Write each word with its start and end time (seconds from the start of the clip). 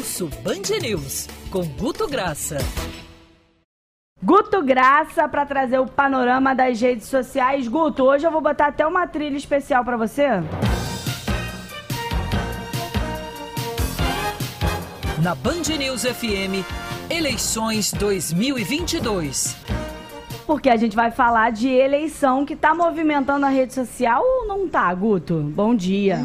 Pulso 0.00 0.30
Band 0.42 0.80
News, 0.80 1.28
com 1.50 1.62
Guto 1.62 2.08
Graça. 2.08 2.56
Guto 4.22 4.62
Graça 4.62 5.28
para 5.28 5.44
trazer 5.44 5.78
o 5.78 5.86
panorama 5.86 6.54
das 6.54 6.80
redes 6.80 7.06
sociais. 7.06 7.68
Guto, 7.68 8.04
hoje 8.04 8.26
eu 8.26 8.30
vou 8.30 8.40
botar 8.40 8.68
até 8.68 8.86
uma 8.86 9.06
trilha 9.06 9.36
especial 9.36 9.84
para 9.84 9.98
você. 9.98 10.26
Na 15.22 15.34
Band 15.34 15.76
News 15.78 16.04
FM, 16.04 16.64
eleições 17.10 17.92
2022. 17.92 19.54
Porque 20.46 20.70
a 20.70 20.78
gente 20.78 20.96
vai 20.96 21.10
falar 21.10 21.52
de 21.52 21.68
eleição 21.68 22.46
que 22.46 22.56
tá 22.56 22.74
movimentando 22.74 23.44
a 23.44 23.50
rede 23.50 23.74
social 23.74 24.22
ou 24.24 24.46
não 24.46 24.66
tá, 24.66 24.94
Guto? 24.94 25.42
Bom 25.54 25.74
dia. 25.74 26.24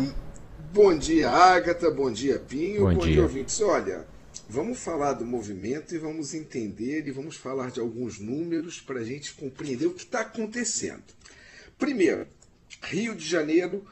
Bom 0.75 0.97
dia, 0.97 1.29
Agatha. 1.29 1.89
Bom 1.89 2.11
dia, 2.11 2.37
Pinho. 2.37 2.81
Bom, 2.81 2.95
Bom 2.95 2.99
dia. 2.99 3.13
dia, 3.13 3.23
ouvintes. 3.23 3.61
Olha, 3.61 4.05
vamos 4.49 4.77
falar 4.77 5.13
do 5.13 5.25
movimento 5.25 5.95
e 5.95 5.97
vamos 5.97 6.33
entender 6.33 7.07
e 7.07 7.11
vamos 7.11 7.37
falar 7.37 7.71
de 7.71 7.79
alguns 7.79 8.19
números 8.19 8.81
para 8.81 8.99
a 8.99 9.03
gente 9.05 9.33
compreender 9.35 9.85
o 9.85 9.93
que 9.93 10.03
está 10.03 10.19
acontecendo. 10.19 11.01
Primeiro, 11.79 12.27
Rio 12.81 13.15
de 13.15 13.25
Janeiro, 13.25 13.85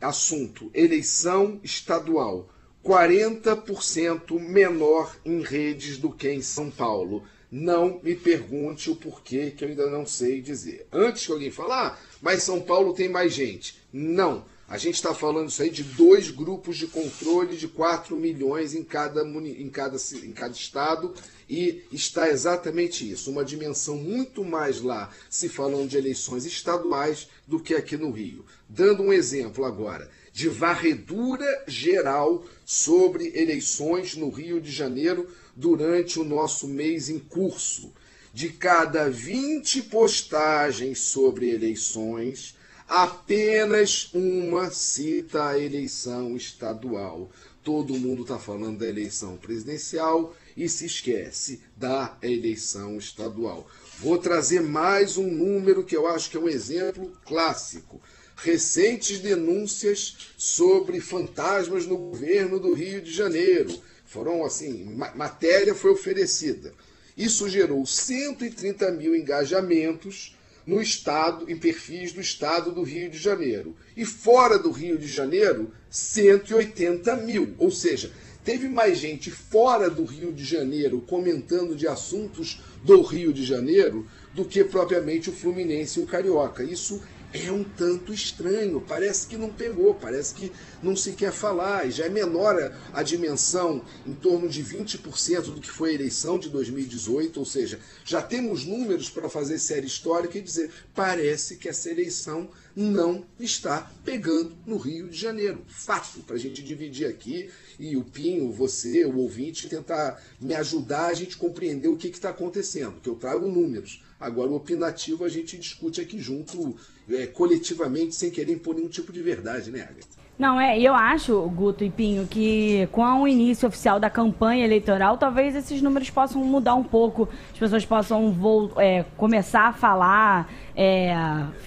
assunto: 0.00 0.70
eleição 0.72 1.60
estadual. 1.62 2.48
40% 2.82 4.40
menor 4.40 5.14
em 5.26 5.42
redes 5.42 5.98
do 5.98 6.10
que 6.10 6.30
em 6.30 6.40
São 6.40 6.70
Paulo. 6.70 7.24
Não 7.50 8.00
me 8.02 8.14
pergunte 8.14 8.88
o 8.88 8.96
porquê, 8.96 9.50
que 9.50 9.66
eu 9.66 9.68
ainda 9.68 9.90
não 9.90 10.06
sei 10.06 10.40
dizer. 10.40 10.86
Antes 10.90 11.26
que 11.26 11.32
alguém 11.32 11.50
falar, 11.50 11.88
ah, 11.88 11.98
mas 12.22 12.42
São 12.42 12.58
Paulo 12.58 12.94
tem 12.94 13.10
mais 13.10 13.34
gente. 13.34 13.82
Não. 13.92 14.50
A 14.72 14.78
gente 14.78 14.94
está 14.94 15.14
falando 15.14 15.50
isso 15.50 15.62
aí 15.62 15.68
de 15.68 15.84
dois 15.84 16.30
grupos 16.30 16.78
de 16.78 16.86
controle 16.86 17.58
de 17.58 17.68
4 17.68 18.16
milhões 18.16 18.74
em 18.74 18.82
cada, 18.82 19.20
em, 19.22 19.68
cada, 19.68 19.98
em 20.24 20.32
cada 20.32 20.54
estado 20.54 21.12
e 21.46 21.82
está 21.92 22.30
exatamente 22.30 23.06
isso, 23.06 23.30
uma 23.30 23.44
dimensão 23.44 23.98
muito 23.98 24.42
mais 24.42 24.80
lá 24.80 25.12
se 25.28 25.50
falando 25.50 25.90
de 25.90 25.98
eleições 25.98 26.46
estaduais 26.46 27.28
do 27.46 27.60
que 27.60 27.74
aqui 27.74 27.98
no 27.98 28.10
Rio. 28.10 28.46
Dando 28.66 29.02
um 29.02 29.12
exemplo 29.12 29.66
agora 29.66 30.10
de 30.32 30.48
varredura 30.48 31.64
geral 31.68 32.42
sobre 32.64 33.30
eleições 33.34 34.16
no 34.16 34.30
Rio 34.30 34.58
de 34.58 34.70
Janeiro 34.70 35.28
durante 35.54 36.18
o 36.18 36.24
nosso 36.24 36.66
mês 36.66 37.10
em 37.10 37.18
curso. 37.18 37.92
De 38.32 38.48
cada 38.48 39.10
20 39.10 39.82
postagens 39.82 40.98
sobre 41.00 41.50
eleições, 41.50 42.54
apenas 42.92 44.10
uma 44.12 44.70
cita 44.70 45.46
a 45.46 45.58
eleição 45.58 46.36
estadual. 46.36 47.30
Todo 47.64 47.98
mundo 47.98 48.20
está 48.20 48.38
falando 48.38 48.80
da 48.80 48.86
eleição 48.86 49.38
presidencial 49.38 50.36
e 50.54 50.68
se 50.68 50.84
esquece 50.84 51.62
da 51.74 52.18
eleição 52.20 52.98
estadual. 52.98 53.66
Vou 53.98 54.18
trazer 54.18 54.60
mais 54.60 55.16
um 55.16 55.30
número 55.30 55.84
que 55.84 55.96
eu 55.96 56.06
acho 56.06 56.28
que 56.28 56.36
é 56.36 56.40
um 56.40 56.50
exemplo 56.50 57.10
clássico. 57.24 57.98
Recentes 58.36 59.20
denúncias 59.20 60.28
sobre 60.36 61.00
fantasmas 61.00 61.86
no 61.86 61.96
governo 61.96 62.60
do 62.60 62.74
Rio 62.74 63.00
de 63.00 63.10
Janeiro. 63.10 63.72
Foram 64.04 64.44
assim, 64.44 64.84
matéria 65.14 65.74
foi 65.74 65.92
oferecida. 65.92 66.74
Isso 67.16 67.48
gerou 67.48 67.86
130 67.86 68.90
mil 68.90 69.16
engajamentos 69.16 70.36
no 70.66 70.80
estado, 70.80 71.50
em 71.50 71.56
perfis 71.56 72.12
do 72.12 72.20
estado 72.20 72.72
do 72.72 72.82
Rio 72.82 73.10
de 73.10 73.18
Janeiro. 73.18 73.74
E 73.96 74.04
fora 74.04 74.58
do 74.58 74.70
Rio 74.70 74.98
de 74.98 75.06
Janeiro, 75.06 75.72
180 75.90 77.16
mil. 77.16 77.54
Ou 77.58 77.70
seja, 77.70 78.12
teve 78.44 78.68
mais 78.68 78.98
gente 78.98 79.30
fora 79.30 79.90
do 79.90 80.04
Rio 80.04 80.32
de 80.32 80.44
Janeiro 80.44 81.00
comentando 81.00 81.74
de 81.74 81.86
assuntos 81.86 82.60
do 82.82 83.02
Rio 83.02 83.32
de 83.32 83.44
Janeiro 83.44 84.06
do 84.34 84.44
que 84.44 84.64
propriamente 84.64 85.30
o 85.30 85.32
Fluminense 85.32 86.00
e 86.00 86.02
o 86.02 86.06
Carioca. 86.06 86.62
Isso 86.62 87.02
é 87.32 87.50
um 87.50 87.64
tanto 87.64 88.12
estranho, 88.12 88.84
parece 88.86 89.26
que 89.26 89.36
não 89.36 89.50
pegou, 89.50 89.94
parece 89.94 90.34
que 90.34 90.52
não 90.82 90.94
se 90.94 91.12
quer 91.12 91.32
falar, 91.32 91.86
e 91.86 91.90
já 91.90 92.04
é 92.04 92.08
menor 92.08 92.72
a, 92.92 93.02
dimensão, 93.02 93.82
em 94.06 94.14
torno 94.14 94.48
de 94.48 94.62
20% 94.62 95.54
do 95.54 95.60
que 95.60 95.70
foi 95.70 95.90
a 95.90 95.94
eleição 95.94 96.38
de 96.38 96.50
2018, 96.50 97.38
ou 97.38 97.46
seja, 97.46 97.80
já 98.04 98.20
temos 98.20 98.64
números 98.64 99.08
para 99.08 99.28
fazer 99.28 99.58
série 99.58 99.86
histórica 99.86 100.36
e 100.36 100.42
dizer, 100.42 100.70
parece 100.94 101.56
que 101.56 101.68
essa 101.68 101.90
eleição 101.90 102.50
não 102.74 103.24
está 103.38 103.90
pegando 104.04 104.56
no 104.66 104.76
Rio 104.76 105.08
de 105.08 105.16
Janeiro. 105.16 105.62
Fato, 105.68 106.20
para 106.20 106.36
a 106.36 106.38
gente 106.38 106.62
dividir 106.62 107.06
aqui, 107.06 107.50
e 107.78 107.96
o 107.96 108.04
Pinho, 108.04 108.52
você, 108.52 109.04
o 109.04 109.18
ouvinte, 109.18 109.68
tentar 109.68 110.22
me 110.40 110.54
ajudar 110.54 111.06
a 111.06 111.14
gente 111.14 111.36
compreender 111.36 111.88
o 111.88 111.96
que 111.96 112.08
está 112.08 112.30
acontecendo, 112.30 113.00
que 113.00 113.08
eu 113.08 113.14
trago 113.14 113.48
números. 113.48 114.02
Agora, 114.22 114.50
o 114.50 114.54
opinativo 114.54 115.24
a 115.24 115.28
gente 115.28 115.58
discute 115.58 116.00
aqui 116.00 116.16
junto, 116.16 116.76
é, 117.10 117.26
coletivamente, 117.26 118.14
sem 118.14 118.30
querer 118.30 118.52
impor 118.52 118.76
nenhum 118.76 118.88
tipo 118.88 119.12
de 119.12 119.20
verdade, 119.20 119.72
né, 119.72 119.80
Agatha? 119.80 120.22
Não, 120.42 120.60
é, 120.60 120.76
eu 120.76 120.92
acho, 120.92 121.40
Guto 121.54 121.84
e 121.84 121.88
Pinho, 121.88 122.26
que 122.26 122.88
com 122.90 123.22
o 123.22 123.28
início 123.28 123.68
oficial 123.68 124.00
da 124.00 124.10
campanha 124.10 124.64
eleitoral, 124.64 125.16
talvez 125.16 125.54
esses 125.54 125.80
números 125.80 126.10
possam 126.10 126.42
mudar 126.42 126.74
um 126.74 126.82
pouco, 126.82 127.28
as 127.52 127.58
pessoas 127.60 127.84
possam 127.84 128.34
é, 128.76 129.04
começar 129.16 129.68
a 129.68 129.72
falar 129.72 130.48
é, 130.76 131.14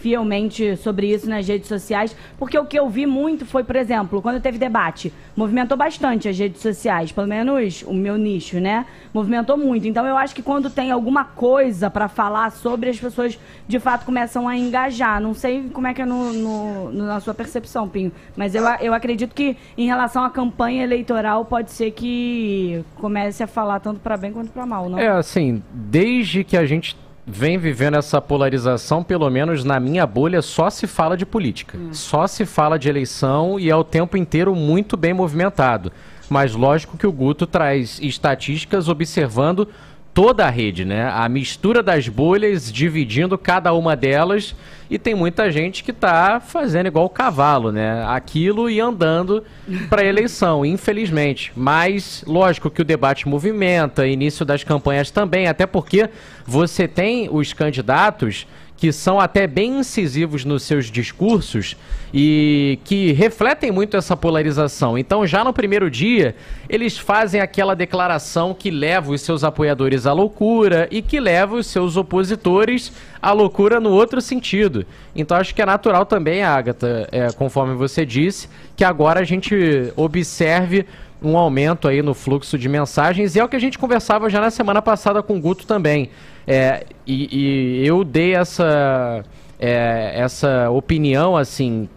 fielmente 0.01 0.75
sobre 0.77 1.13
isso 1.13 1.29
nas 1.29 1.47
redes 1.47 1.67
sociais, 1.67 2.15
porque 2.37 2.57
o 2.57 2.65
que 2.65 2.77
eu 2.77 2.89
vi 2.89 3.05
muito 3.05 3.45
foi, 3.45 3.63
por 3.63 3.75
exemplo, 3.75 4.21
quando 4.21 4.41
teve 4.41 4.57
debate, 4.57 5.13
movimentou 5.35 5.77
bastante 5.77 6.27
as 6.27 6.37
redes 6.37 6.61
sociais, 6.61 7.11
pelo 7.11 7.27
menos 7.27 7.83
o 7.83 7.93
meu 7.93 8.17
nicho, 8.17 8.59
né? 8.59 8.85
Movimentou 9.13 9.57
muito. 9.57 9.87
Então 9.87 10.05
eu 10.05 10.17
acho 10.17 10.35
que 10.35 10.41
quando 10.41 10.69
tem 10.69 10.91
alguma 10.91 11.23
coisa 11.23 11.89
para 11.89 12.07
falar 12.07 12.51
sobre, 12.51 12.89
as 12.89 12.99
pessoas 12.99 13.39
de 13.67 13.79
fato 13.79 14.05
começam 14.05 14.47
a 14.47 14.57
engajar. 14.57 15.21
Não 15.21 15.33
sei 15.33 15.69
como 15.71 15.87
é 15.87 15.93
que 15.93 16.01
é 16.01 16.05
no, 16.05 16.33
no, 16.33 16.91
na 16.91 17.19
sua 17.19 17.33
percepção, 17.33 17.87
Pinho, 17.87 18.11
mas 18.35 18.55
eu, 18.55 18.64
eu 18.81 18.93
acredito 18.93 19.33
que 19.33 19.57
em 19.77 19.85
relação 19.85 20.23
à 20.23 20.29
campanha 20.29 20.83
eleitoral 20.83 21.45
pode 21.45 21.71
ser 21.71 21.91
que 21.91 22.83
comece 22.95 23.43
a 23.43 23.47
falar 23.47 23.79
tanto 23.79 23.99
para 23.99 24.17
bem 24.17 24.31
quanto 24.31 24.51
para 24.51 24.65
mal, 24.65 24.89
não? 24.89 24.99
É, 24.99 25.09
assim, 25.09 25.63
desde 25.71 26.43
que 26.43 26.57
a 26.57 26.65
gente 26.65 26.97
vem 27.25 27.57
vivendo 27.57 27.97
essa 27.97 28.21
polarização, 28.21 29.03
pelo 29.03 29.29
menos 29.29 29.63
na 29.63 29.79
minha 29.79 30.05
bolha, 30.05 30.41
só 30.41 30.69
se 30.69 30.85
fala 30.85 31.17
de 31.17 31.25
política. 31.25 31.77
Hum. 31.77 31.93
Só 31.93 32.27
se 32.27 32.45
fala 32.45 32.77
de 32.77 32.87
eleição 32.87 33.59
e 33.59 33.69
é 33.69 33.75
o 33.75 33.83
tempo 33.83 34.15
inteiro 34.15 34.53
muito 34.53 34.95
bem 34.95 35.13
movimentado. 35.13 35.91
Mas 36.29 36.55
lógico 36.55 36.97
que 36.97 37.07
o 37.07 37.11
Guto 37.11 37.45
traz 37.45 37.99
estatísticas 38.01 38.89
observando 38.89 39.67
toda 40.15 40.45
a 40.45 40.49
rede, 40.49 40.85
né? 40.85 41.11
A 41.13 41.27
mistura 41.27 41.83
das 41.83 42.07
bolhas, 42.07 42.71
dividindo 42.71 43.37
cada 43.37 43.73
uma 43.73 43.97
delas, 43.97 44.55
e 44.89 44.97
tem 44.97 45.13
muita 45.13 45.51
gente 45.51 45.83
que 45.83 45.91
está 45.91 46.39
fazendo 46.39 46.87
igual 46.87 47.05
o 47.05 47.09
cavalo, 47.09 47.69
né? 47.69 48.01
Aquilo 48.07 48.69
e 48.69 48.79
andando 48.79 49.43
para 49.89 50.03
a 50.03 50.05
eleição, 50.05 50.65
infelizmente. 50.65 51.51
Mas, 51.53 52.23
lógico 52.25 52.69
que 52.69 52.81
o 52.81 52.85
debate 52.85 53.27
movimenta, 53.27 54.07
início 54.07 54.45
das 54.45 54.63
campanhas 54.63 55.11
também, 55.11 55.47
até 55.47 55.65
porque 55.65 56.09
você 56.45 56.87
tem 56.87 57.27
os 57.29 57.51
candidatos 57.51 58.47
que 58.77 58.91
são 58.91 59.19
até 59.19 59.47
bem 59.47 59.79
incisivos 59.79 60.43
nos 60.43 60.63
seus 60.63 60.87
discursos 60.87 61.77
e 62.13 62.79
que 62.83 63.13
refletem 63.13 63.71
muito 63.71 63.95
essa 63.95 64.15
polarização. 64.15 64.97
Então, 64.97 65.25
já 65.25 65.43
no 65.43 65.53
primeiro 65.53 65.89
dia, 65.89 66.35
eles 66.69 66.97
fazem 66.97 67.39
aquela 67.39 67.75
declaração 67.75 68.53
que 68.53 68.69
leva 68.69 69.11
os 69.11 69.21
seus 69.21 69.43
apoiadores 69.43 70.05
à 70.05 70.13
loucura 70.13 70.87
e 70.91 71.01
que 71.01 71.19
leva 71.19 71.55
os 71.55 71.67
seus 71.67 71.95
opositores 71.95 72.91
à 73.21 73.31
loucura 73.31 73.79
no 73.79 73.91
outro 73.91 74.21
sentido. 74.21 74.85
Então, 75.15 75.37
acho 75.37 75.55
que 75.55 75.61
é 75.61 75.65
natural 75.65 76.05
também, 76.05 76.43
Agatha, 76.43 77.07
é, 77.11 77.31
conforme 77.31 77.75
você 77.75 78.05
disse, 78.05 78.49
que 78.75 78.83
agora 78.83 79.21
a 79.21 79.23
gente 79.23 79.55
observe 79.95 80.85
um 81.21 81.37
aumento 81.37 81.87
aí 81.87 82.01
no 82.01 82.13
fluxo 82.13 82.57
de 82.57 82.69
mensagens 82.69 83.35
e 83.35 83.39
é 83.39 83.43
o 83.43 83.47
que 83.47 83.55
a 83.55 83.59
gente 83.59 83.77
conversava 83.77 84.29
já 84.29 84.41
na 84.41 84.49
semana 84.49 84.81
passada 84.81 85.23
com 85.23 85.37
o 85.37 85.39
Guto 85.39 85.65
também. 85.65 86.09
É, 86.47 86.85
e, 87.07 87.81
e, 87.81 87.87
eu 87.87 88.03
dei 88.03 88.35
essa, 88.35 89.23
é, 89.59 90.13
essa 90.15 90.69
opinião, 90.69 91.35
assim, 91.35 91.89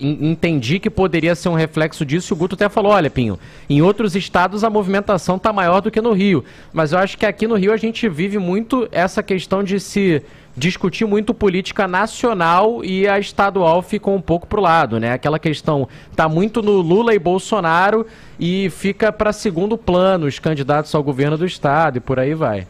entendi 0.00 0.78
que 0.78 0.88
poderia 0.88 1.34
ser 1.34 1.48
um 1.48 1.54
reflexo 1.54 2.04
disso. 2.04 2.34
O 2.34 2.36
Guto 2.36 2.54
até 2.54 2.68
falou: 2.68 2.92
olha, 2.92 3.10
Pinho, 3.10 3.38
em 3.68 3.82
outros 3.82 4.16
estados 4.16 4.64
a 4.64 4.70
movimentação 4.70 5.36
está 5.36 5.52
maior 5.52 5.80
do 5.80 5.90
que 5.90 6.00
no 6.00 6.12
Rio. 6.12 6.44
Mas 6.72 6.92
eu 6.92 6.98
acho 6.98 7.18
que 7.18 7.26
aqui 7.26 7.46
no 7.46 7.56
Rio 7.56 7.72
a 7.72 7.76
gente 7.76 8.08
vive 8.08 8.38
muito 8.38 8.88
essa 8.90 9.22
questão 9.22 9.62
de 9.62 9.78
se 9.78 10.22
discutir 10.56 11.04
muito 11.06 11.32
política 11.32 11.86
nacional 11.86 12.84
e 12.84 13.06
a 13.06 13.18
estadual 13.18 13.82
ficou 13.82 14.14
um 14.14 14.20
pouco 14.20 14.46
pro 14.46 14.60
lado, 14.60 14.98
né? 14.98 15.12
Aquela 15.12 15.38
questão 15.38 15.88
tá 16.16 16.28
muito 16.28 16.60
no 16.60 16.80
Lula 16.80 17.14
e 17.14 17.18
Bolsonaro 17.18 18.06
e 18.38 18.68
fica 18.70 19.12
para 19.12 19.32
segundo 19.32 19.78
plano 19.78 20.26
os 20.26 20.38
candidatos 20.38 20.94
ao 20.94 21.02
governo 21.02 21.38
do 21.38 21.46
estado 21.46 21.98
e 21.98 22.00
por 22.00 22.18
aí 22.18 22.34
vai. 22.34 22.66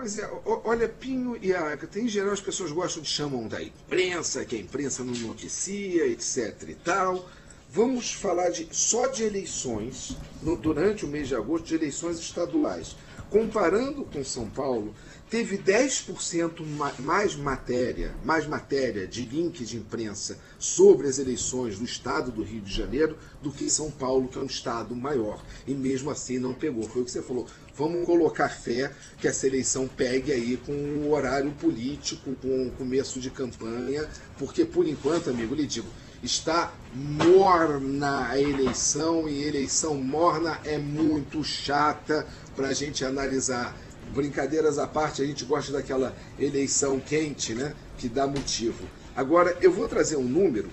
Pois 0.00 0.18
é, 0.18 0.26
olha, 0.64 0.88
Pinho 0.88 1.36
e 1.42 1.52
Agatha, 1.52 2.00
em 2.00 2.08
geral 2.08 2.32
as 2.32 2.40
pessoas 2.40 2.72
gostam 2.72 3.02
de 3.02 3.08
chamar 3.10 3.46
da 3.50 3.62
imprensa, 3.62 4.46
que 4.46 4.56
a 4.56 4.58
imprensa 4.58 5.04
não 5.04 5.12
noticia, 5.12 6.06
etc 6.06 6.70
e 6.70 6.74
tal. 6.74 7.28
Vamos 7.68 8.10
falar 8.10 8.48
de, 8.48 8.66
só 8.72 9.08
de 9.08 9.24
eleições, 9.24 10.16
no, 10.42 10.56
durante 10.56 11.04
o 11.04 11.08
mês 11.08 11.28
de 11.28 11.34
agosto, 11.34 11.66
de 11.66 11.74
eleições 11.74 12.18
estaduais. 12.18 12.96
Comparando 13.30 14.04
com 14.04 14.24
São 14.24 14.50
Paulo, 14.50 14.92
teve 15.30 15.56
10% 15.56 16.66
mais 16.98 17.36
matéria, 17.36 18.12
mais 18.24 18.44
matéria 18.44 19.06
de 19.06 19.22
link 19.22 19.64
de 19.64 19.76
imprensa 19.76 20.36
sobre 20.58 21.06
as 21.06 21.20
eleições 21.20 21.78
do 21.78 21.84
estado 21.84 22.32
do 22.32 22.42
Rio 22.42 22.60
de 22.60 22.74
Janeiro 22.74 23.16
do 23.40 23.52
que 23.52 23.70
São 23.70 23.88
Paulo, 23.88 24.26
que 24.26 24.36
é 24.36 24.42
um 24.42 24.46
estado 24.46 24.96
maior. 24.96 25.40
E 25.64 25.72
mesmo 25.72 26.10
assim 26.10 26.40
não 26.40 26.52
pegou. 26.52 26.82
Foi 26.88 27.02
o 27.02 27.04
que 27.04 27.12
você 27.12 27.22
falou. 27.22 27.46
Vamos 27.76 28.04
colocar 28.04 28.48
fé 28.48 28.90
que 29.18 29.28
essa 29.28 29.46
eleição 29.46 29.86
pegue 29.86 30.32
aí 30.32 30.56
com 30.56 30.72
o 30.72 31.12
horário 31.12 31.52
político, 31.52 32.34
com 32.42 32.66
o 32.66 32.70
começo 32.72 33.20
de 33.20 33.30
campanha, 33.30 34.08
porque 34.38 34.64
por 34.64 34.88
enquanto, 34.88 35.30
amigo, 35.30 35.54
lhe 35.54 35.66
digo, 35.66 35.86
está 36.22 36.72
morna 36.92 38.28
a 38.28 38.38
eleição 38.38 39.28
e 39.28 39.42
eleição 39.44 39.94
morna 39.94 40.60
é 40.64 40.76
muito 40.76 41.42
chata 41.42 42.26
para 42.60 42.68
a 42.68 42.74
gente 42.74 43.04
analisar. 43.06 43.74
Brincadeiras 44.14 44.76
à 44.78 44.86
parte, 44.86 45.22
a 45.22 45.26
gente 45.26 45.44
gosta 45.44 45.72
daquela 45.72 46.14
eleição 46.38 47.00
quente, 47.00 47.54
né? 47.54 47.74
Que 47.96 48.08
dá 48.08 48.26
motivo. 48.26 48.86
Agora, 49.16 49.56
eu 49.62 49.72
vou 49.72 49.88
trazer 49.88 50.16
um 50.16 50.24
número 50.24 50.68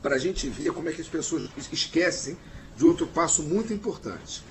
para 0.00 0.14
a 0.14 0.18
gente 0.18 0.48
ver 0.48 0.72
como 0.72 0.88
é 0.88 0.92
que 0.92 1.02
as 1.02 1.08
pessoas 1.08 1.50
esquecem 1.70 2.38
de 2.76 2.84
outro 2.84 3.06
passo 3.06 3.42
muito 3.42 3.72
importante 3.72 4.42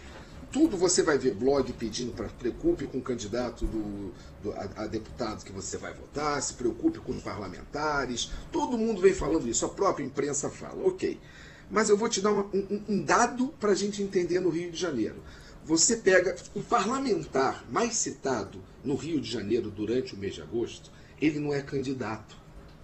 tudo 0.51 0.75
você 0.75 1.03
vai 1.03 1.15
ver 1.15 1.35
blog 1.35 1.71
pedindo 1.73 2.11
para 2.11 2.27
preocupe 2.27 2.87
com 2.87 2.97
o 2.97 3.01
candidato 3.03 3.65
do, 3.65 4.11
do 4.41 4.51
a, 4.53 4.83
a, 4.83 4.87
deputado 4.87 5.45
que 5.45 5.51
você 5.51 5.77
vai 5.77 5.93
votar, 5.93 6.41
se 6.41 6.55
preocupe 6.55 6.97
com 6.97 7.11
os 7.11 7.21
parlamentares. 7.21 8.31
Todo 8.51 8.75
mundo 8.75 8.99
vem 8.99 9.13
falando 9.13 9.47
isso, 9.47 9.63
a 9.63 9.69
própria 9.69 10.03
imprensa 10.03 10.49
fala, 10.49 10.87
ok. 10.87 11.19
Mas 11.69 11.89
eu 11.89 11.95
vou 11.95 12.09
te 12.09 12.19
dar 12.19 12.31
uma, 12.31 12.45
um, 12.51 12.83
um 12.89 13.03
dado 13.03 13.49
para 13.59 13.73
a 13.73 13.75
gente 13.75 14.01
entender 14.01 14.39
no 14.39 14.49
Rio 14.49 14.71
de 14.71 14.77
Janeiro. 14.77 15.17
Você 15.65 15.97
pega 15.97 16.35
o 16.55 16.61
parlamentar 16.61 17.65
mais 17.69 17.95
citado 17.95 18.61
no 18.83 18.95
Rio 18.95 19.19
de 19.19 19.29
Janeiro 19.29 19.69
durante 19.69 20.15
o 20.15 20.17
mês 20.17 20.35
de 20.35 20.41
agosto, 20.41 20.91
ele 21.21 21.39
não 21.39 21.53
é 21.53 21.61
candidato. 21.61 22.35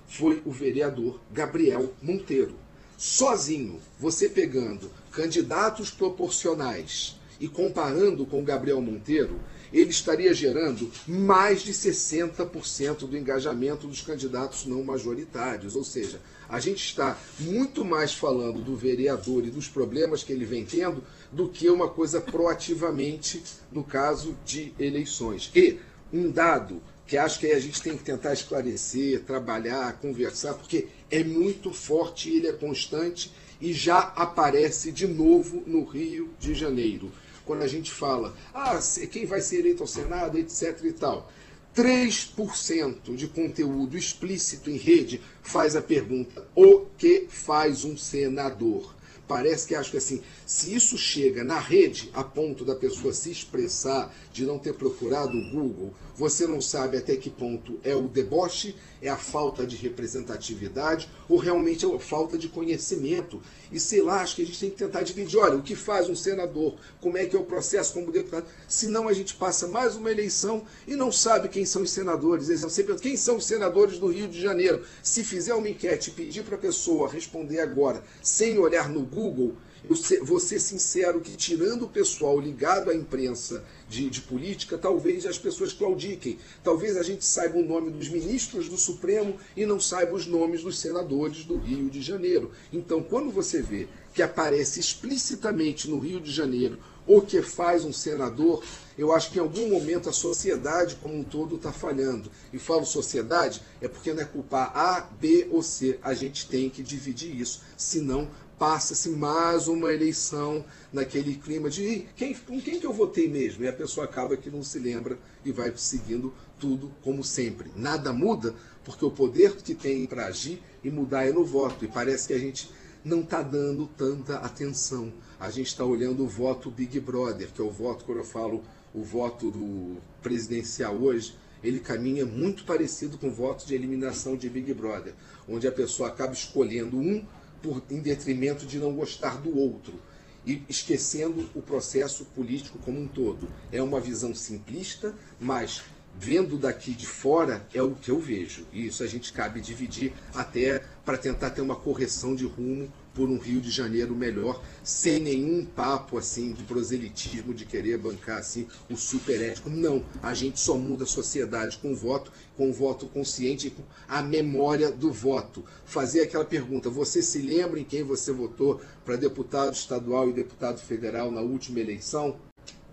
Foi 0.06 0.42
o 0.45 0.51
vereador 0.51 1.19
Gabriel 1.31 1.94
Monteiro. 2.01 2.56
Sozinho, 2.98 3.81
você 4.00 4.30
pegando 4.30 4.89
candidatos 5.12 5.89
proporcionais 5.89 7.18
e 7.39 7.48
comparando 7.48 8.25
com 8.25 8.44
Gabriel 8.44 8.81
Monteiro, 8.81 9.39
ele 9.74 9.89
estaria 9.89 10.33
gerando 10.33 10.89
mais 11.06 11.62
de 11.62 11.74
60% 11.74 13.00
do 13.00 13.18
engajamento 13.18 13.88
dos 13.88 14.01
candidatos 14.01 14.66
não 14.66 14.83
majoritários. 14.83 15.75
Ou 15.75 15.83
seja, 15.83 16.22
a 16.48 16.60
gente 16.60 16.86
está 16.86 17.18
muito 17.39 17.83
mais 17.83 18.13
falando 18.13 18.62
do 18.62 18.75
vereador 18.75 19.44
e 19.45 19.50
dos 19.50 19.68
problemas 19.68 20.24
que 20.24 20.31
ele 20.31 20.45
vem 20.45 20.66
tendo 20.66 21.04
do 21.35 21.49
que 21.49 21.69
uma 21.69 21.89
coisa 21.89 22.21
proativamente 22.21 23.43
no 23.69 23.83
caso 23.83 24.37
de 24.45 24.73
eleições. 24.79 25.51
E 25.53 25.77
um 26.11 26.31
dado 26.31 26.81
que 27.05 27.17
acho 27.17 27.39
que 27.39 27.47
a 27.47 27.59
gente 27.59 27.81
tem 27.81 27.97
que 27.97 28.03
tentar 28.03 28.31
esclarecer, 28.31 29.21
trabalhar, 29.23 29.99
conversar, 29.99 30.53
porque 30.53 30.87
é 31.11 31.23
muito 31.23 31.73
forte, 31.73 32.29
ele 32.29 32.47
é 32.47 32.53
constante 32.53 33.33
e 33.59 33.73
já 33.73 33.99
aparece 33.99 34.93
de 34.93 35.05
novo 35.05 35.61
no 35.67 35.83
Rio 35.83 36.29
de 36.39 36.53
Janeiro 36.53 37.11
quando 37.45 37.61
a 37.61 37.67
gente 37.67 37.91
fala, 37.91 38.35
ah, 38.53 38.79
quem 39.11 39.25
vai 39.25 39.39
ser 39.39 39.59
eleito 39.59 39.83
ao 39.83 39.88
Senado, 39.88 40.38
etc 40.38 40.79
e 40.83 40.91
tal. 40.93 41.31
3% 41.75 43.13
de 43.15 43.27
conteúdo 43.27 43.97
explícito 43.97 44.69
em 44.69 44.77
rede 44.77 45.21
faz 45.43 45.75
a 45.75 45.81
pergunta: 45.81 46.47
o 46.55 46.85
que 46.97 47.27
faz 47.29 47.83
um 47.83 47.97
senador? 47.97 48.94
Parece 49.27 49.68
que 49.68 49.75
acho 49.75 49.92
que 49.92 49.98
assim, 49.98 50.22
se 50.45 50.74
isso 50.74 50.98
chega 50.98 51.44
na 51.44 51.60
rede 51.60 52.10
a 52.13 52.24
ponto 52.24 52.63
da 52.63 52.75
pessoa 52.75 53.13
se 53.13 53.31
expressar, 53.31 54.13
de 54.31 54.45
não 54.45 54.60
ter 54.60 54.74
procurado 54.74 55.38
o 55.38 55.50
Google, 55.50 55.94
você 56.15 56.47
não 56.47 56.62
sabe 56.62 56.97
até 56.97 57.15
que 57.17 57.29
ponto 57.29 57.79
é 57.83 57.94
o 57.94 58.07
deboche, 58.07 58.75
é 59.01 59.09
a 59.09 59.17
falta 59.17 59.65
de 59.67 59.75
representatividade 59.75 61.09
ou 61.27 61.38
realmente 61.38 61.85
é 61.85 61.94
a 61.94 62.00
falta 62.00 62.38
de 62.38 62.47
conhecimento. 62.47 63.41
E 63.71 63.79
sei 63.79 64.01
lá, 64.01 64.21
acho 64.21 64.38
que 64.38 64.41
a 64.41 64.45
gente 64.45 64.59
tem 64.59 64.69
que 64.69 64.77
tentar 64.77 65.01
dividir. 65.01 65.38
Olha, 65.38 65.57
o 65.57 65.62
que 65.62 65.75
faz 65.75 66.09
um 66.09 66.15
senador? 66.15 66.75
Como 67.01 67.17
é 67.17 67.25
que 67.25 67.35
é 67.35 67.39
o 67.39 67.44
processo 67.44 67.94
como 67.94 68.12
deputado? 68.12 68.45
Senão 68.67 69.07
a 69.09 69.13
gente 69.13 69.35
passa 69.35 69.67
mais 69.67 69.95
uma 69.95 70.09
eleição 70.09 70.63
e 70.88 70.95
não 70.95 71.12
sabe 71.12 71.50
quem 71.50 71.65
são 71.65 71.81
os 71.81 71.91
senadores. 71.91 72.47
Eles 72.47 72.62
sempre 72.71 72.95
quem 72.95 73.17
são 73.17 73.38
os 73.38 73.45
senadores 73.45 74.00
do 74.00 74.07
Rio 74.07 74.27
de 74.27 74.41
Janeiro. 74.41 74.83
Se 75.03 75.23
fizer 75.23 75.53
uma 75.53 75.67
enquete 75.67 76.09
e 76.09 76.13
pedir 76.13 76.44
para 76.44 76.56
a 76.56 76.59
pessoa 76.59 77.09
responder 77.09 77.59
agora, 77.59 78.01
sem 78.21 78.57
olhar 78.57 78.89
no 78.89 79.01
Google, 79.01 79.56
ser 79.93 80.59
sincero 80.59 81.21
que 81.21 81.35
tirando 81.35 81.83
o 81.83 81.89
pessoal 81.89 82.39
ligado 82.39 82.89
à 82.89 82.95
imprensa 82.95 83.63
de, 83.89 84.09
de, 84.09 84.21
política, 84.21 84.77
talvez 84.77 85.25
as 85.25 85.37
pessoas 85.37 85.73
claudiquem. 85.73 86.39
Talvez 86.63 86.97
a 86.97 87.03
gente 87.03 87.25
saiba 87.25 87.57
o 87.57 87.65
nome 87.65 87.91
dos 87.91 88.09
ministros 88.09 88.67
do 88.69 88.77
Supremo 88.77 89.35
e 89.55 89.65
não 89.65 89.79
saiba 89.79 90.15
os 90.15 90.25
nomes 90.25 90.63
dos 90.63 90.79
senadores 90.79 91.43
do 91.43 91.57
Rio 91.57 91.89
de 91.89 92.01
Janeiro. 92.01 92.51
Então, 92.71 93.03
quando 93.03 93.31
você 93.31 93.61
vê 93.61 93.87
que 94.13 94.23
aparece 94.23 94.79
explicitamente 94.79 95.89
no 95.89 95.99
Rio 95.99 96.21
de 96.21 96.31
Janeiro 96.31 96.79
o 97.07 97.21
que 97.21 97.41
faz 97.41 97.85
um 97.85 97.93
senador, 97.93 98.63
eu 98.97 99.13
acho 99.13 99.29
que 99.29 99.38
em 99.38 99.41
algum 99.41 99.69
momento 99.69 100.09
a 100.09 100.13
sociedade 100.13 100.95
como 100.95 101.15
um 101.15 101.23
todo 101.23 101.57
está 101.57 101.71
falhando. 101.71 102.31
E 102.51 102.57
falo 102.57 102.85
sociedade 102.85 103.61
é 103.81 103.88
porque 103.88 104.13
não 104.13 104.23
é 104.23 104.25
culpar 104.25 104.71
A, 104.75 105.01
B 105.01 105.47
ou 105.51 105.61
C. 105.61 105.99
A 106.01 106.13
gente 106.13 106.47
tem 106.47 106.69
que 106.69 106.81
dividir 106.81 107.39
isso. 107.39 107.61
Senão 107.77 108.27
passa-se 108.57 109.09
mais 109.09 109.67
uma 109.67 109.93
eleição 109.93 110.63
naquele 110.91 111.35
clima 111.35 111.69
de 111.69 112.07
quem, 112.15 112.33
quem 112.33 112.79
que 112.79 112.85
eu 112.85 112.93
votei 112.93 113.27
mesmo? 113.27 113.63
E 113.63 113.67
a 113.67 113.73
pessoa 113.73 114.05
acaba 114.05 114.37
que 114.37 114.49
não 114.49 114.63
se 114.63 114.79
lembra 114.79 115.17
e 115.43 115.51
vai 115.51 115.71
seguindo 115.75 116.33
tudo 116.59 116.91
como 117.01 117.23
sempre. 117.23 117.71
Nada 117.75 118.13
muda 118.13 118.55
porque 118.83 119.03
o 119.03 119.11
poder 119.11 119.55
que 119.57 119.73
tem 119.73 120.05
para 120.05 120.27
agir 120.27 120.61
e 120.83 120.89
mudar 120.89 121.25
é 121.25 121.31
no 121.31 121.43
voto. 121.43 121.83
E 121.83 121.87
parece 121.87 122.27
que 122.27 122.33
a 122.33 122.39
gente 122.39 122.69
não 123.03 123.21
está 123.21 123.41
dando 123.41 123.87
tanta 123.97 124.37
atenção. 124.37 125.11
A 125.39 125.49
gente 125.49 125.67
está 125.67 125.83
olhando 125.83 126.23
o 126.23 126.27
voto 126.27 126.71
Big 126.71 126.99
Brother, 126.99 127.51
que 127.51 127.61
é 127.61 127.63
o 127.63 127.69
voto, 127.69 128.05
quando 128.05 128.19
eu 128.19 128.25
falo 128.25 128.63
o 128.93 129.03
voto 129.03 129.51
do 129.51 129.97
presidencial 130.21 130.95
hoje, 130.95 131.35
ele 131.63 131.79
caminha 131.79 132.25
muito 132.25 132.63
parecido 132.63 133.17
com 133.17 133.27
o 133.27 133.31
voto 133.31 133.65
de 133.65 133.75
eliminação 133.75 134.37
de 134.37 134.49
Big 134.49 134.73
Brother, 134.73 135.13
onde 135.49 135.67
a 135.67 135.71
pessoa 135.71 136.09
acaba 136.09 136.31
escolhendo 136.31 136.97
um 136.97 137.25
por, 137.61 137.81
em 137.89 137.99
detrimento 137.99 138.65
de 138.65 138.77
não 138.79 138.93
gostar 138.93 139.37
do 139.41 139.57
outro 139.57 139.99
e 140.45 140.61
esquecendo 140.69 141.50
o 141.55 141.62
processo 141.62 142.25
político 142.25 142.77
como 142.79 143.00
um 143.00 143.07
todo. 143.07 143.47
É 143.71 143.81
uma 143.81 144.00
visão 144.00 144.33
simplista, 144.35 145.13
mas 145.39 145.81
vendo 146.17 146.57
daqui 146.57 146.93
de 146.93 147.05
fora 147.05 147.65
é 147.74 147.81
o 147.81 147.95
que 147.95 148.12
eu 148.12 148.19
vejo. 148.19 148.65
E 148.71 148.85
isso 148.85 149.03
a 149.03 149.07
gente 149.07 149.33
cabe 149.33 149.59
dividir 149.59 150.13
até 150.33 150.83
para 151.03 151.17
tentar 151.17 151.50
ter 151.50 151.62
uma 151.62 151.75
correção 151.75 152.35
de 152.35 152.45
rumo 152.45 152.91
por 153.15 153.29
um 153.29 153.39
Rio 153.39 153.62
de 153.62 153.72
Janeiro 153.72 154.13
melhor, 154.13 154.62
sem 154.84 155.19
nenhum 155.19 155.65
papo 155.65 156.17
assim 156.17 156.51
de 156.51 156.63
proselitismo, 156.63 157.53
de 157.53 157.65
querer 157.65 157.98
bancar 157.98 158.39
assim 158.39 158.67
o 158.89 158.98
super 158.98 159.41
ético. 159.41 159.69
Não, 159.69 160.03
a 160.22 160.34
gente 160.34 160.60
só 160.60 160.77
muda 160.77 161.05
a 161.05 161.07
sociedade 161.07 161.77
com 161.77 161.93
o 161.93 161.95
voto, 161.95 162.31
com 162.57 162.69
o 162.69 162.74
voto 162.74 163.07
consciente 163.07 163.67
e 163.67 163.72
com 163.72 163.84
a 164.07 164.22
memória 164.22 164.91
do 164.91 165.12
voto. 165.12 165.63
Fazer 165.86 166.22
aquela 166.22 166.45
pergunta: 166.45 166.89
você 166.89 167.22
se 167.22 167.39
lembra 167.39 167.79
em 167.79 167.86
quem 167.86 168.03
você 168.03 168.31
votou 168.31 168.81
para 169.05 169.15
deputado 169.15 169.74
estadual 169.74 170.29
e 170.29 170.34
deputado 170.34 170.79
federal 170.79 171.31
na 171.31 171.41
última 171.41 171.79
eleição? 171.79 172.38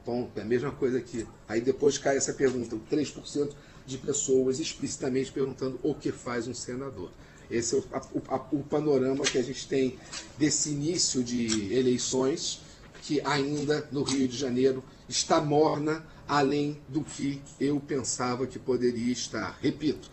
Ponto, 0.05 0.39
é 0.39 0.43
a 0.43 0.45
mesma 0.45 0.71
coisa 0.71 0.99
aqui. 0.99 1.27
Aí 1.49 1.61
depois 1.61 1.99
cai 1.99 2.17
essa 2.17 2.33
pergunta: 2.33 2.77
3% 2.91 3.53
de 3.85 3.99
pessoas 3.99 4.61
explicitamente 4.61 5.33
perguntando 5.33 5.79
o 5.83 5.95
que 5.95 6.13
faz 6.13 6.47
um 6.47 6.55
senador. 6.55 7.11
Esse 7.53 7.77
é 7.77 7.79
o, 7.79 7.85
a, 8.29 8.37
o 8.51 8.63
panorama 8.65 9.25
que 9.25 9.37
a 9.37 9.43
gente 9.43 9.69
tem 9.69 9.99
desse 10.39 10.71
início 10.71 11.23
de 11.23 11.73
eleições, 11.75 12.61
que 13.03 13.21
ainda 13.21 13.87
no 13.93 14.03
Rio 14.03 14.27
de 14.27 14.37
Janeiro 14.37 14.83
está 15.09 15.41
morna, 15.41 16.05
além 16.27 16.81
do 16.89 17.03
que 17.03 17.43
eu 17.61 17.79
pensava 17.79 18.47
que 18.47 18.59
poderia 18.59 19.13
estar. 19.13 19.59
Repito, 19.61 20.11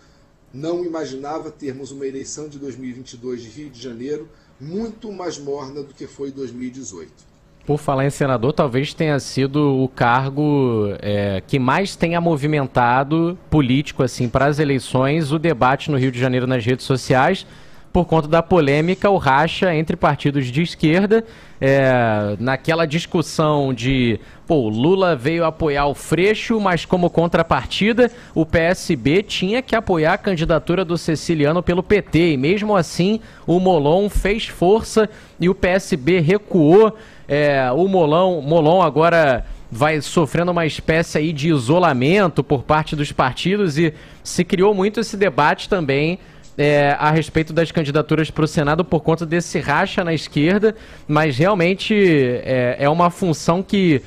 não 0.53 0.84
imaginava 0.84 1.50
termos 1.50 1.91
uma 1.91 2.05
eleição 2.05 2.50
de 2.50 2.60
2022 2.60 3.43
de 3.43 3.50
Rio 3.50 3.69
de 3.69 3.81
Janeiro 3.81 4.29
muito 4.60 5.12
mais 5.12 5.38
morna 5.38 5.81
do 5.81 5.93
que 5.93 6.08
foi 6.08 6.31
2018. 6.31 7.29
Por 7.70 7.78
falar 7.78 8.04
em 8.04 8.10
senador, 8.10 8.52
talvez 8.52 8.96
tenha 8.96 9.20
sido 9.20 9.84
o 9.84 9.88
cargo 9.88 10.92
é, 11.04 11.44
que 11.46 11.60
mais 11.60 11.96
tenha 11.96 12.20
movimentado 12.20 13.38
político 13.48 14.02
assim 14.02 14.28
para 14.28 14.48
as 14.48 14.58
eleições, 14.58 15.32
o 15.32 15.38
debate 15.38 15.92
no 15.92 15.96
Rio 16.00 16.12
de 16.12 16.20
Janeiro 16.20 16.48
nas 16.48 16.66
redes 16.66 16.84
sociais. 16.84 17.46
Por 17.91 18.05
conta 18.05 18.27
da 18.27 18.43
polêmica, 18.43 19.10
o 19.10 19.17
racha 19.17 19.74
entre 19.74 19.96
partidos 19.96 20.48
de 20.48 20.62
esquerda, 20.62 21.25
é, 21.60 22.36
naquela 22.39 22.86
discussão 22.86 23.74
de, 23.74 24.19
pô, 24.48 24.69
Lula 24.69 25.15
veio 25.15 25.43
apoiar 25.43 25.88
o 25.88 25.96
Freixo, 25.96 26.60
mas 26.60 26.86
como 26.86 27.10
contrapartida, 27.10 28.12
o 28.36 28.46
PSB 28.46 29.24
tinha 29.24 29.62
que 29.62 29.75
apoiar 29.75 30.13
a 30.13 30.17
candidatura 30.17 30.86
do 30.86 30.98
Ceciliano 30.98 31.63
pelo 31.63 31.81
PT, 31.81 32.34
e 32.34 32.38
mesmo 32.38 32.75
assim 32.75 33.19
o 33.46 33.60
Molon 33.60 34.08
fez 34.08 34.48
força 34.48 35.10
e 35.39 35.50
o 35.50 35.55
PSB 35.55 36.19
recuou, 36.19 36.96
é, 37.27 37.72
o 37.72 37.88
Molon, 37.88 38.41
Molon 38.41 38.81
agora 38.81 39.46
vai 39.72 40.01
sofrendo 40.01 40.51
uma 40.51 40.65
espécie 40.65 41.17
aí 41.17 41.34
de 41.34 41.50
isolamento 41.50 42.43
por 42.43 42.63
parte 42.63 42.96
dos 42.96 43.12
partidos 43.12 43.77
e 43.77 43.93
se 44.24 44.43
criou 44.43 44.74
muito 44.74 45.00
esse 45.00 45.15
debate 45.15 45.69
também 45.69 46.17
é, 46.60 46.94
a 47.00 47.10
respeito 47.10 47.54
das 47.54 47.72
candidaturas 47.72 48.30
para 48.30 48.44
o 48.44 48.48
Senado 48.48 48.84
por 48.84 49.00
conta 49.00 49.25
desse 49.25 49.60
racha 49.60 50.04
na 50.04 50.13
esquerda, 50.13 50.75
mas 51.08 51.38
realmente 51.38 51.96
é, 51.96 52.75
é 52.78 52.89
uma 52.89 53.10
função 53.10 53.63
que 53.63 54.01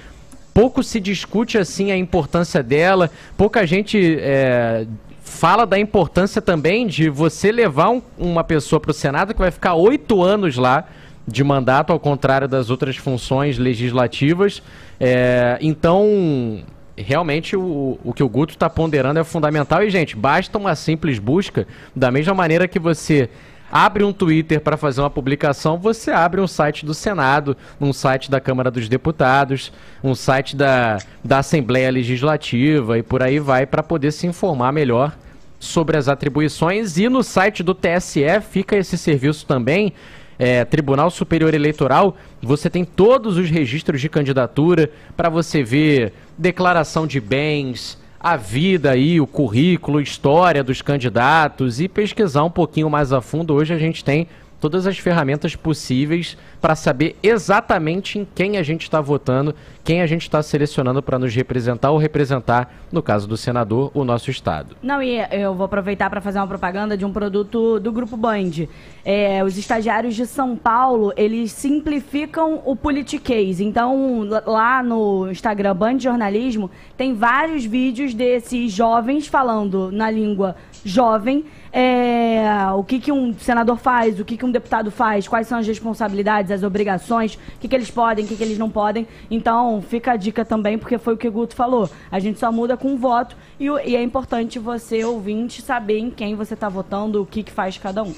pouco 0.52 0.82
se 0.82 1.00
discute 1.00 1.56
assim 1.56 1.90
a 1.90 1.96
importância 1.96 2.62
dela, 2.62 3.10
pouca 3.38 3.66
gente 3.66 4.18
é, 4.20 4.86
fala 5.22 5.64
da 5.64 5.78
importância 5.78 6.42
também 6.42 6.86
de 6.86 7.08
você 7.08 7.50
levar 7.50 7.88
um, 7.88 8.02
uma 8.18 8.44
pessoa 8.44 8.78
para 8.78 8.90
o 8.90 8.94
Senado 8.94 9.32
que 9.32 9.40
vai 9.40 9.50
ficar 9.50 9.72
oito 9.72 10.22
anos 10.22 10.58
lá 10.58 10.86
de 11.26 11.42
mandato, 11.42 11.90
ao 11.90 11.98
contrário 11.98 12.46
das 12.46 12.68
outras 12.68 12.96
funções 12.98 13.56
legislativas. 13.56 14.62
É, 15.00 15.56
então, 15.62 16.62
realmente 16.96 17.56
o, 17.56 17.98
o 18.04 18.12
que 18.12 18.22
o 18.22 18.28
Guto 18.28 18.54
está 18.54 18.68
ponderando 18.68 19.18
é 19.18 19.24
fundamental. 19.24 19.82
E, 19.82 19.90
gente, 19.90 20.16
basta 20.16 20.56
uma 20.58 20.74
simples 20.74 21.18
busca, 21.18 21.66
da 21.94 22.10
mesma 22.10 22.34
maneira 22.34 22.68
que 22.68 22.78
você 22.78 23.28
abre 23.70 24.04
um 24.04 24.12
Twitter 24.12 24.60
para 24.60 24.76
fazer 24.76 25.00
uma 25.00 25.08
publicação, 25.08 25.78
você 25.78 26.10
abre 26.10 26.40
um 26.42 26.46
site 26.46 26.84
do 26.84 26.92
Senado, 26.92 27.56
um 27.80 27.90
site 27.90 28.30
da 28.30 28.38
Câmara 28.38 28.70
dos 28.70 28.86
Deputados, 28.86 29.72
um 30.04 30.14
site 30.14 30.54
da, 30.54 30.98
da 31.24 31.38
Assembleia 31.38 31.90
Legislativa 31.90 32.98
e 32.98 33.02
por 33.02 33.22
aí 33.22 33.38
vai 33.38 33.64
para 33.64 33.82
poder 33.82 34.12
se 34.12 34.26
informar 34.26 34.72
melhor 34.72 35.16
sobre 35.58 35.96
as 35.96 36.06
atribuições. 36.06 36.98
E 36.98 37.08
no 37.08 37.22
site 37.22 37.62
do 37.62 37.74
TSE 37.74 38.40
fica 38.42 38.76
esse 38.76 38.98
serviço 38.98 39.46
também 39.46 39.94
é, 40.42 40.64
Tribunal 40.64 41.08
Superior 41.08 41.54
Eleitoral, 41.54 42.16
você 42.42 42.68
tem 42.68 42.84
todos 42.84 43.36
os 43.36 43.48
registros 43.48 44.00
de 44.00 44.08
candidatura 44.08 44.90
para 45.16 45.28
você 45.28 45.62
ver 45.62 46.12
declaração 46.36 47.06
de 47.06 47.20
bens, 47.20 47.96
a 48.18 48.36
vida 48.36 48.90
aí, 48.90 49.20
o 49.20 49.26
currículo, 49.26 50.00
história 50.00 50.64
dos 50.64 50.82
candidatos 50.82 51.80
e 51.80 51.86
pesquisar 51.86 52.42
um 52.42 52.50
pouquinho 52.50 52.90
mais 52.90 53.12
a 53.12 53.20
fundo. 53.20 53.54
Hoje 53.54 53.72
a 53.72 53.78
gente 53.78 54.04
tem 54.04 54.26
todas 54.62 54.86
as 54.86 54.96
ferramentas 54.96 55.56
possíveis 55.56 56.38
para 56.60 56.76
saber 56.76 57.16
exatamente 57.20 58.20
em 58.20 58.24
quem 58.32 58.56
a 58.56 58.62
gente 58.62 58.82
está 58.82 59.00
votando, 59.00 59.56
quem 59.82 60.00
a 60.00 60.06
gente 60.06 60.22
está 60.22 60.40
selecionando 60.40 61.02
para 61.02 61.18
nos 61.18 61.34
representar 61.34 61.90
ou 61.90 61.98
representar, 61.98 62.72
no 62.92 63.02
caso 63.02 63.26
do 63.26 63.36
senador, 63.36 63.90
o 63.92 64.04
nosso 64.04 64.30
estado. 64.30 64.76
Não, 64.80 65.02
e 65.02 65.18
eu 65.32 65.52
vou 65.52 65.64
aproveitar 65.64 66.08
para 66.08 66.20
fazer 66.20 66.38
uma 66.38 66.46
propaganda 66.46 66.96
de 66.96 67.04
um 67.04 67.12
produto 67.12 67.80
do 67.80 67.90
Grupo 67.90 68.16
Band. 68.16 68.68
É, 69.04 69.42
os 69.42 69.58
estagiários 69.58 70.14
de 70.14 70.26
São 70.26 70.56
Paulo, 70.56 71.12
eles 71.16 71.50
simplificam 71.50 72.62
o 72.64 72.76
politiquês. 72.76 73.60
Então, 73.60 74.28
lá 74.46 74.80
no 74.80 75.28
Instagram 75.28 75.74
Band 75.74 75.98
Jornalismo, 75.98 76.70
tem 76.96 77.14
vários 77.14 77.64
vídeos 77.64 78.14
desses 78.14 78.70
jovens 78.70 79.26
falando 79.26 79.90
na 79.90 80.08
língua 80.08 80.54
jovem 80.84 81.44
é, 81.72 82.70
o 82.76 82.84
que, 82.84 83.00
que 83.00 83.10
um 83.10 83.32
senador 83.38 83.78
faz, 83.78 84.20
o 84.20 84.24
que, 84.24 84.36
que 84.36 84.44
um 84.44 84.50
deputado 84.50 84.90
faz, 84.90 85.26
quais 85.26 85.46
são 85.46 85.58
as 85.58 85.66
responsabilidades, 85.66 86.50
as 86.50 86.62
obrigações, 86.62 87.34
o 87.34 87.58
que, 87.58 87.66
que 87.66 87.74
eles 87.74 87.90
podem, 87.90 88.24
o 88.24 88.28
que, 88.28 88.36
que 88.36 88.42
eles 88.42 88.58
não 88.58 88.68
podem. 88.68 89.08
Então, 89.30 89.80
fica 89.80 90.12
a 90.12 90.16
dica 90.16 90.44
também, 90.44 90.78
porque 90.78 90.98
foi 90.98 91.14
o 91.14 91.16
que 91.16 91.26
o 91.26 91.32
Guto 91.32 91.56
falou. 91.56 91.88
A 92.10 92.18
gente 92.18 92.38
só 92.38 92.52
muda 92.52 92.76
com 92.76 92.92
o 92.94 92.98
voto 92.98 93.34
e, 93.58 93.64
e 93.64 93.96
é 93.96 94.02
importante 94.02 94.58
você, 94.58 95.02
ouvinte, 95.02 95.62
saber 95.62 95.98
em 95.98 96.10
quem 96.10 96.36
você 96.36 96.52
está 96.52 96.68
votando, 96.68 97.22
o 97.22 97.26
que, 97.26 97.42
que 97.42 97.52
faz 97.52 97.78
cada 97.78 98.02
um. 98.02 98.14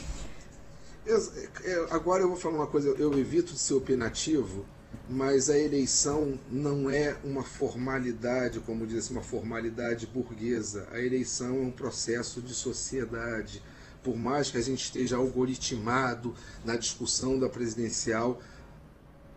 Eu, 1.06 1.18
é, 1.64 1.86
agora 1.90 2.22
eu 2.22 2.28
vou 2.28 2.36
falar 2.36 2.56
uma 2.56 2.66
coisa, 2.66 2.88
eu 2.98 3.16
evito 3.18 3.52
ser 3.56 3.74
opinativo, 3.74 4.64
mas 5.08 5.50
a 5.50 5.58
eleição 5.58 6.38
não 6.50 6.88
é 6.88 7.16
uma 7.22 7.42
formalidade, 7.42 8.60
como 8.60 8.86
diz 8.86 9.10
uma 9.10 9.22
formalidade 9.22 10.06
burguesa. 10.06 10.88
A 10.92 11.00
eleição 11.00 11.48
é 11.48 11.60
um 11.60 11.70
processo 11.70 12.40
de 12.40 12.54
sociedade. 12.54 13.62
Por 14.02 14.16
mais 14.16 14.50
que 14.50 14.58
a 14.58 14.62
gente 14.62 14.84
esteja 14.84 15.16
algoritmado 15.16 16.34
na 16.64 16.76
discussão 16.76 17.38
da 17.38 17.48
presidencial, 17.48 18.40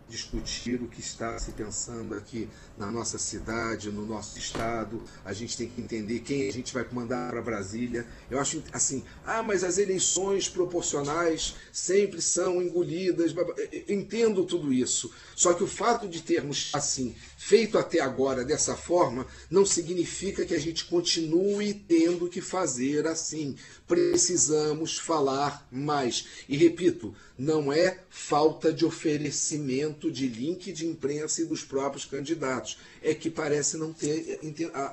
discutir 0.08 0.80
o 0.82 0.88
que 0.88 1.00
está 1.00 1.38
se 1.38 1.52
pensando 1.52 2.14
aqui 2.14 2.48
na 2.76 2.90
nossa 2.90 3.18
cidade, 3.18 3.90
no 3.90 4.06
nosso 4.06 4.38
estado. 4.38 5.02
A 5.24 5.32
gente 5.32 5.56
tem 5.56 5.68
que 5.68 5.80
entender 5.80 6.20
quem 6.20 6.48
a 6.48 6.52
gente 6.52 6.72
vai 6.72 6.86
mandar 6.90 7.30
para 7.30 7.42
Brasília. 7.42 8.06
Eu 8.30 8.38
acho 8.38 8.62
assim, 8.72 9.04
ah, 9.26 9.42
mas 9.42 9.62
as 9.62 9.78
eleições 9.78 10.48
proporcionais 10.48 11.54
sempre 11.72 12.22
são 12.22 12.62
engolidas. 12.62 13.34
Entendo 13.88 14.44
tudo 14.44 14.72
isso. 14.72 15.12
Só 15.34 15.52
que 15.52 15.62
o 15.62 15.68
fato 15.68 16.08
de 16.08 16.22
termos 16.22 16.70
assim 16.72 17.14
feito 17.36 17.78
até 17.78 18.00
agora 18.00 18.44
dessa 18.44 18.76
forma 18.76 19.26
não 19.50 19.64
significa 19.64 20.44
que 20.44 20.54
a 20.54 20.58
gente 20.58 20.84
continue 20.84 21.74
tendo 21.74 22.28
que 22.28 22.40
fazer 22.40 23.06
assim. 23.06 23.56
Precisamos 23.86 24.98
falar 24.98 25.66
mais. 25.70 26.26
E 26.48 26.56
repito, 26.56 27.14
não 27.38 27.72
é 27.72 28.00
falta 28.10 28.72
de 28.72 28.84
oferecimento 28.84 29.97
de 29.98 30.28
link 30.28 30.72
de 30.72 30.86
imprensa 30.86 31.42
e 31.42 31.44
dos 31.44 31.64
próprios 31.64 32.04
candidatos. 32.04 32.78
É 33.02 33.12
que 33.14 33.28
parece 33.28 33.76
não 33.76 33.92
ter 33.92 34.38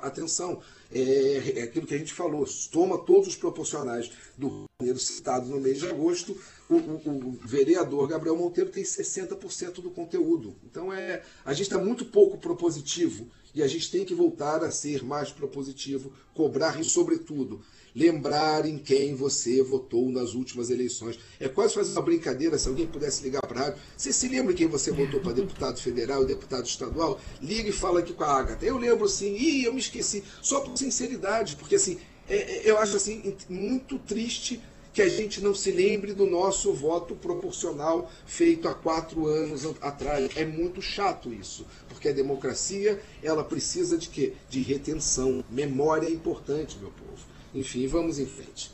atenção. 0.02 0.60
É, 0.92 1.60
é 1.60 1.62
aquilo 1.62 1.86
que 1.86 1.94
a 1.94 1.98
gente 1.98 2.12
falou, 2.12 2.46
toma 2.70 2.98
todos 2.98 3.28
os 3.28 3.36
proporcionais 3.36 4.10
do 4.36 4.66
Rio 4.82 4.98
citado 4.98 5.48
no 5.48 5.60
mês 5.60 5.78
de 5.78 5.88
agosto, 5.88 6.36
o, 6.68 6.74
o, 6.74 7.28
o, 7.28 7.32
vereador 7.44 8.08
Gabriel 8.08 8.36
Monteiro 8.36 8.70
tem 8.70 8.82
60% 8.82 9.74
do 9.74 9.90
conteúdo. 9.90 10.56
Então 10.64 10.92
é, 10.92 11.22
a 11.44 11.52
gente 11.52 11.66
está 11.66 11.78
muito 11.78 12.04
pouco 12.06 12.38
propositivo 12.38 13.28
e 13.54 13.62
a 13.62 13.66
gente 13.66 13.90
tem 13.90 14.04
que 14.04 14.14
voltar 14.14 14.62
a 14.62 14.70
ser 14.70 15.02
mais 15.02 15.30
propositivo, 15.30 16.12
cobrar 16.34 16.78
e, 16.78 16.84
sobretudo, 16.84 17.62
lembrar 17.94 18.66
em 18.66 18.76
quem 18.76 19.14
você 19.14 19.62
votou 19.62 20.10
nas 20.10 20.34
últimas 20.34 20.68
eleições. 20.68 21.18
É 21.40 21.48
quase 21.48 21.72
fazer 21.72 21.92
uma 21.92 22.02
brincadeira, 22.02 22.58
se 22.58 22.68
alguém 22.68 22.86
pudesse 22.86 23.22
ligar 23.22 23.40
para 23.40 23.58
a 23.58 23.64
rádio. 23.64 23.80
Você 23.96 24.12
se 24.12 24.28
lembra 24.28 24.52
quem 24.52 24.66
você 24.66 24.90
votou 24.90 25.20
para 25.20 25.32
deputado 25.32 25.80
federal 25.80 26.22
e 26.22 26.26
deputado 26.26 26.66
estadual? 26.66 27.18
Liga 27.40 27.70
e 27.70 27.72
fala 27.72 28.00
aqui 28.00 28.12
com 28.12 28.24
a 28.24 28.36
Agatha. 28.36 28.66
Eu 28.66 28.76
lembro 28.76 29.08
sim, 29.08 29.34
ih, 29.34 29.64
eu 29.64 29.72
me 29.72 29.80
esqueci. 29.80 30.22
Só 30.42 30.60
por 30.60 30.76
sinceridade, 30.76 31.56
porque 31.56 31.76
assim, 31.76 31.98
é, 32.28 32.36
é, 32.36 32.70
eu 32.70 32.76
acho 32.76 32.96
assim 32.96 33.34
muito 33.48 33.98
triste 34.00 34.60
que 34.96 35.02
a 35.02 35.08
gente 35.10 35.44
não 35.44 35.54
se 35.54 35.70
lembre 35.70 36.14
do 36.14 36.24
nosso 36.24 36.72
voto 36.72 37.14
proporcional 37.14 38.10
feito 38.24 38.66
há 38.66 38.72
quatro 38.72 39.26
anos 39.26 39.66
atrás. 39.82 40.30
É 40.34 40.46
muito 40.46 40.80
chato 40.80 41.30
isso, 41.30 41.66
porque 41.86 42.08
a 42.08 42.12
democracia 42.14 42.98
ela 43.22 43.44
precisa 43.44 43.98
de 43.98 44.08
quê? 44.08 44.32
De 44.48 44.62
retenção. 44.62 45.44
Memória 45.50 46.06
é 46.06 46.10
importante, 46.10 46.78
meu 46.78 46.90
povo. 46.90 47.22
Enfim, 47.54 47.86
vamos 47.86 48.18
em 48.18 48.24
frente. 48.24 48.70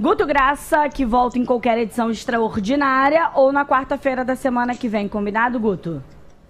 Guto 0.00 0.24
Graça, 0.24 0.88
que 0.88 1.04
volta 1.04 1.38
em 1.38 1.44
qualquer 1.44 1.76
edição 1.76 2.10
extraordinária 2.10 3.32
ou 3.34 3.52
na 3.52 3.66
quarta-feira 3.66 4.24
da 4.24 4.34
semana 4.34 4.74
que 4.74 4.88
vem, 4.88 5.06
combinado, 5.06 5.60
Guto? 5.60 6.02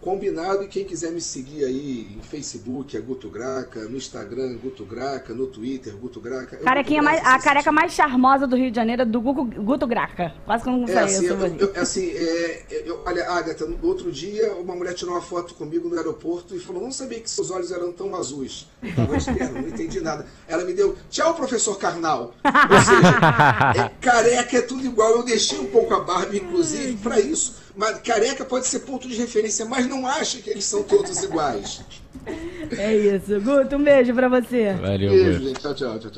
Combinado 0.07 0.63
e 0.63 0.69
quem 0.69 0.85
quiser 0.85 1.11
me 1.11 1.21
seguir 1.21 1.65
aí 1.65 2.07
em 2.17 2.23
Facebook 2.23 2.97
é 2.97 3.01
Guto 3.01 3.29
Graca, 3.29 3.81
no 3.87 3.97
Instagram 3.97 4.57
Guto 4.57 4.85
Graca, 4.85 5.35
no 5.35 5.49
Twitter 5.49 5.97
Guto 5.97 6.21
Graca. 6.21 6.59
Carequinha 6.59 7.03
mais, 7.03 7.21
a 7.27 7.37
careca 7.41 7.73
mais 7.73 7.93
charmosa 7.93 8.47
do 8.47 8.55
Rio 8.55 8.71
de 8.71 8.77
Janeiro 8.77 9.03
é 9.03 9.05
do 9.05 9.21
Guto, 9.21 9.45
Guto 9.61 9.85
Graca. 9.85 10.33
Quase 10.45 10.63
que 10.63 10.69
eu 10.69 10.75
não 10.75 10.89
é, 10.89 10.99
assim, 11.01 11.25
isso. 11.25 11.35
Eu, 11.35 11.57
eu, 11.57 11.83
assim, 11.83 12.09
é, 12.11 12.83
eu, 12.87 13.03
olha, 13.05 13.29
Agatha, 13.29 13.67
no 13.67 13.85
outro 13.85 14.13
dia 14.13 14.55
uma 14.55 14.77
mulher 14.77 14.95
tirou 14.95 15.13
uma 15.13 15.21
foto 15.21 15.55
comigo 15.55 15.89
no 15.89 15.97
aeroporto 15.97 16.55
e 16.55 16.61
falou, 16.61 16.83
não 16.83 16.93
sabia 16.93 17.19
que 17.19 17.29
seus 17.29 17.51
olhos 17.51 17.73
eram 17.73 17.91
tão 17.91 18.15
azuis. 18.15 18.69
Eu 18.85 19.61
não 19.61 19.69
entendi 19.69 20.01
nada. 20.01 20.25
Ela 20.47 20.65
me 20.65 20.73
deu, 20.73 20.97
tchau, 21.11 21.35
professor 21.35 21.77
Carnal. 21.81 22.33
Ou 22.45 22.81
seja, 22.81 23.83
é, 23.87 23.89
careca 24.01 24.57
é 24.57 24.63
tudo 24.63 24.87
igual. 24.87 25.17
Eu 25.17 25.25
deixei 25.25 25.59
um 25.59 25.67
pouco 25.67 25.93
a 25.93 25.99
barba, 25.99 26.37
inclusive, 26.37 26.97
para 26.99 27.19
isso 27.19 27.66
mas 27.77 27.99
careca 28.01 28.45
pode 28.45 28.67
ser 28.67 28.81
ponto 28.81 29.07
de 29.07 29.15
referência, 29.17 29.67
mas 29.67 29.87
não 29.87 30.07
acha 30.07 30.39
que 30.39 30.51
eles 30.51 30.65
são 30.65 30.83
todos 30.83 31.23
iguais. 31.23 31.83
É 32.79 32.95
isso. 32.95 33.41
Guto, 33.41 33.77
um 33.77 33.85
beijo 33.85 34.15
pra 34.15 34.29
você. 34.29 34.73
Valeu, 34.73 35.11
beijo, 35.11 35.43
gente. 35.45 35.61
Tchau, 35.61 35.75
tchau, 35.75 35.99
tchau. 35.99 36.11